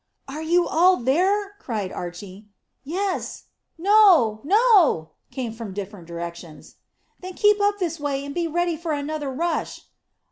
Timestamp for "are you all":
0.27-0.97